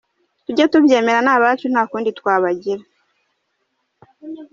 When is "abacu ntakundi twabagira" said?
1.35-2.83